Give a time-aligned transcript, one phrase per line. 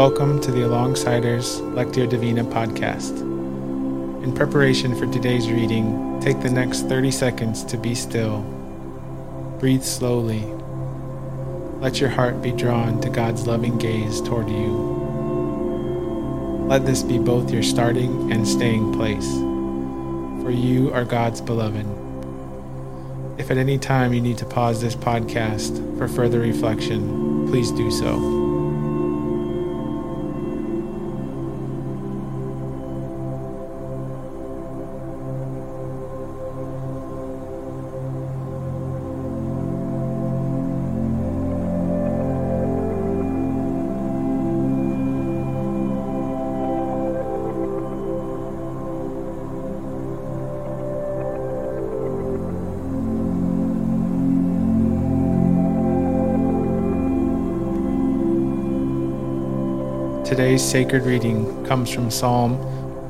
[0.00, 3.20] Welcome to the Alongsiders Lectio Divina podcast.
[4.24, 8.40] In preparation for today's reading, take the next 30 seconds to be still.
[9.60, 10.42] Breathe slowly.
[11.82, 14.72] Let your heart be drawn to God's loving gaze toward you.
[16.66, 19.30] Let this be both your starting and staying place,
[20.42, 21.86] for you are God's beloved.
[23.38, 27.90] If at any time you need to pause this podcast for further reflection, please do
[27.90, 28.49] so.
[60.24, 62.58] Today's sacred reading comes from Psalm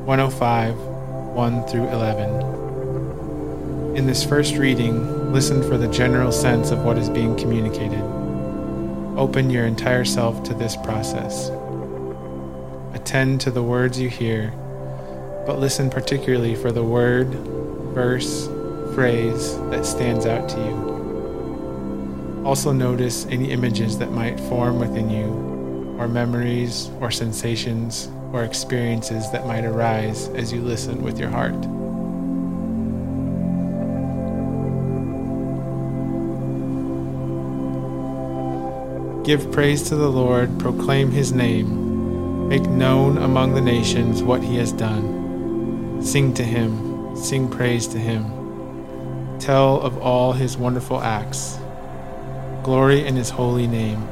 [0.06, 3.96] 105, 1 through 11.
[3.96, 8.00] In this first reading, listen for the general sense of what is being communicated.
[9.18, 11.50] Open your entire self to this process.
[12.94, 14.52] Attend to the words you hear,
[15.46, 17.28] but listen particularly for the word,
[17.92, 18.46] verse,
[18.94, 22.42] phrase that stands out to you.
[22.46, 25.49] Also, notice any images that might form within you
[26.00, 31.52] or memories or sensations or experiences that might arise as you listen with your heart.
[39.26, 44.56] Give praise to the Lord, proclaim his name, make known among the nations what he
[44.56, 46.02] has done.
[46.02, 49.38] Sing to him, sing praise to him.
[49.38, 51.58] Tell of all his wonderful acts.
[52.62, 54.08] Glory in his holy name.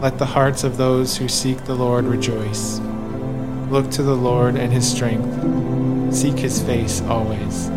[0.00, 2.78] Let the hearts of those who seek the Lord rejoice.
[3.70, 6.14] Look to the Lord and his strength.
[6.14, 7.68] Seek his face always.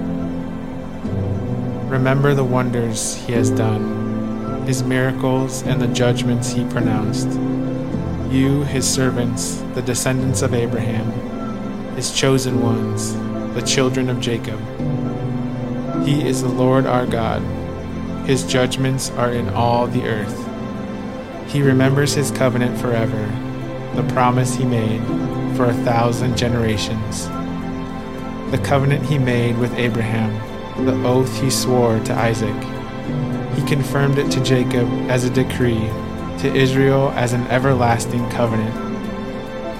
[1.89, 7.29] Remember the wonders he has done, his miracles and the judgments he pronounced.
[8.29, 11.09] You, his servants, the descendants of Abraham,
[11.95, 13.13] his chosen ones,
[13.55, 14.59] the children of Jacob.
[16.05, 17.41] He is the Lord our God.
[18.28, 20.47] His judgments are in all the earth.
[21.47, 23.25] He remembers his covenant forever,
[23.96, 25.02] the promise he made
[25.56, 27.28] for a thousand generations.
[28.52, 30.34] The covenant he made with Abraham,
[30.85, 32.56] the oath he swore to Isaac.
[33.56, 35.90] He confirmed it to Jacob as a decree,
[36.40, 38.75] to Israel as an everlasting covenant.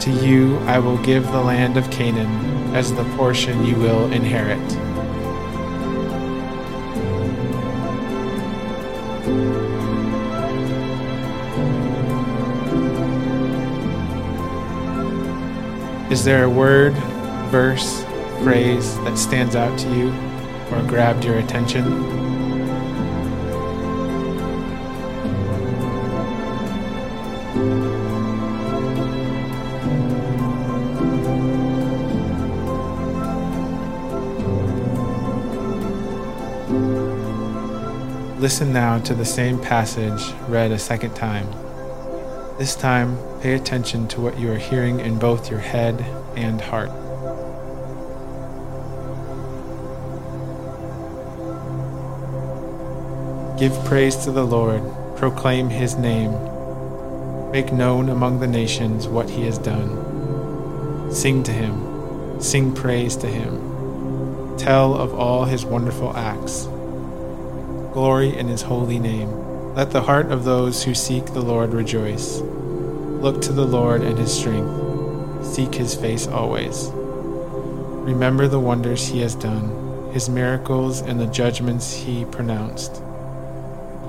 [0.02, 4.58] To you I will give the land of Canaan as the portion you will inherit.
[16.10, 16.94] Is there a word,
[17.52, 18.06] verse,
[18.42, 20.08] phrase that stands out to you
[20.72, 21.84] or grabbed your attention?
[38.40, 41.67] Listen now to the same passage read a second time.
[42.58, 46.02] This time, pay attention to what you are hearing in both your head
[46.36, 46.90] and heart.
[53.60, 54.82] Give praise to the Lord,
[55.18, 56.32] proclaim his name,
[57.52, 61.12] make known among the nations what he has done.
[61.14, 66.64] Sing to him, sing praise to him, tell of all his wonderful acts.
[67.94, 69.47] Glory in his holy name.
[69.78, 72.40] Let the heart of those who seek the Lord rejoice.
[72.40, 75.46] Look to the Lord and his strength.
[75.46, 76.90] Seek his face always.
[76.92, 83.04] Remember the wonders he has done, his miracles and the judgments he pronounced.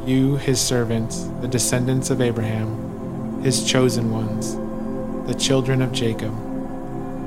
[0.07, 4.57] You, his servants, the descendants of Abraham, his chosen ones,
[5.27, 6.33] the children of Jacob.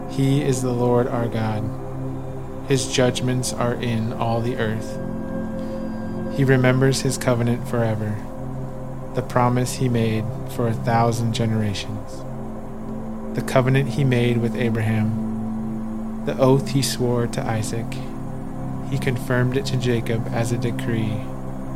[0.09, 1.63] He is the Lord our God.
[2.67, 4.97] His judgments are in all the earth.
[6.35, 8.17] He remembers his covenant forever
[9.15, 12.23] the promise he made for a thousand generations,
[13.35, 17.85] the covenant he made with Abraham, the oath he swore to Isaac.
[18.89, 21.21] He confirmed it to Jacob as a decree,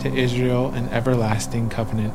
[0.01, 2.13] to Israel an everlasting covenant.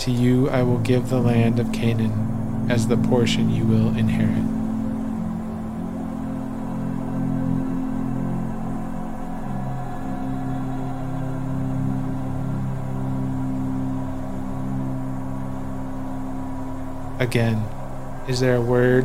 [0.00, 4.59] To you I will give the land of Canaan as the portion you will inherit.
[17.20, 17.58] Again,
[18.28, 19.04] is there a word,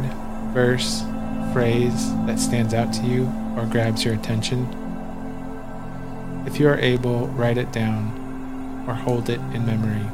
[0.53, 1.03] verse,
[1.51, 3.25] phrase that stands out to you
[3.57, 4.65] or grabs your attention?
[6.47, 10.09] If you are able, write it down or hold it in memory.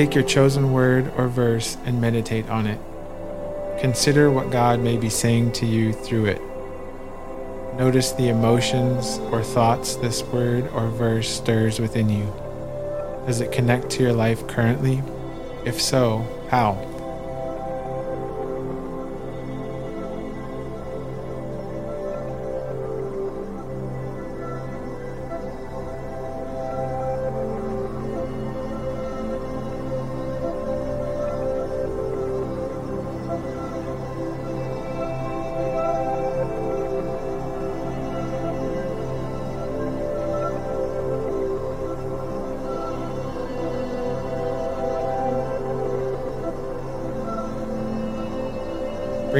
[0.00, 2.80] Take your chosen word or verse and meditate on it.
[3.82, 6.40] Consider what God may be saying to you through it.
[7.76, 12.24] Notice the emotions or thoughts this word or verse stirs within you.
[13.26, 15.02] Does it connect to your life currently?
[15.66, 16.76] If so, how?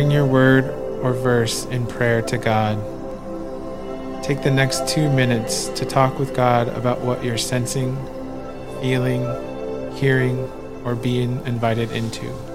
[0.01, 0.65] Bring your word
[1.03, 2.79] or verse in prayer to God.
[4.25, 7.95] Take the next two minutes to talk with God about what you're sensing,
[8.81, 9.27] feeling,
[9.97, 10.39] hearing,
[10.87, 12.50] or being invited into.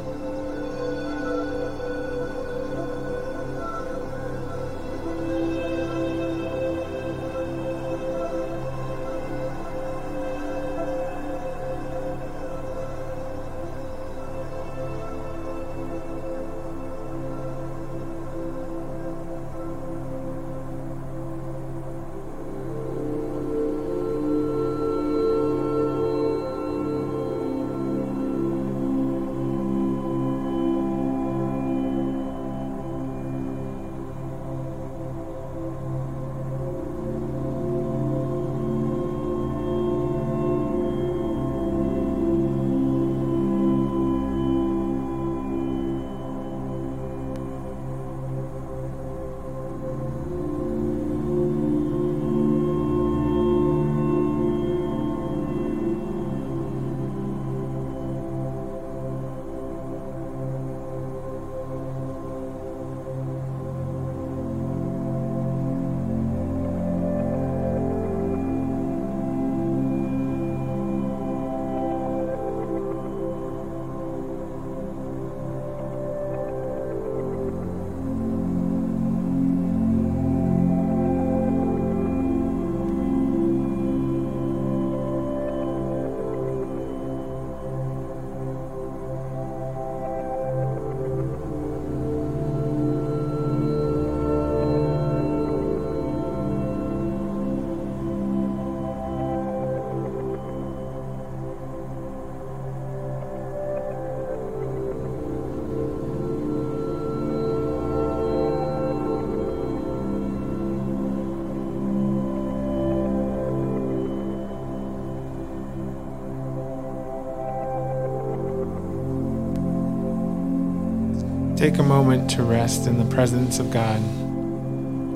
[121.55, 124.01] Take a moment to rest in the presence of God.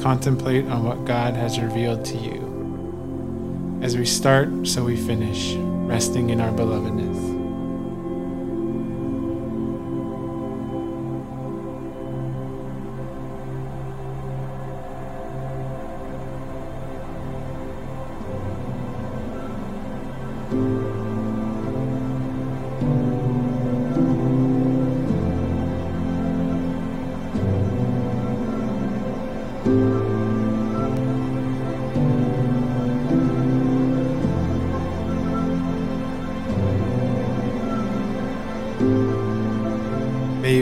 [0.01, 3.79] Contemplate on what God has revealed to you.
[3.81, 7.28] As we start, so we finish, resting in our belovedness.